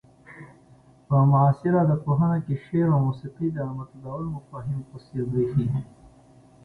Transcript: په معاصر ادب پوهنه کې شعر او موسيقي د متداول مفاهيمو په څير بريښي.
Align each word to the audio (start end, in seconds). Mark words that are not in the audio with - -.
په 1.07 1.15
معاصر 1.31 1.73
ادب 1.83 1.99
پوهنه 2.07 2.37
کې 2.45 2.55
شعر 2.65 2.87
او 2.95 2.99
موسيقي 3.07 3.47
د 3.53 3.57
متداول 3.77 4.25
مفاهيمو 4.35 4.87
په 4.91 4.97
څير 5.05 5.23
بريښي. 5.31 5.67